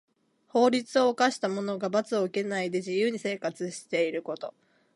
[0.47, 4.55] 法律を犯した者が罰を受けないで自由に生活していること。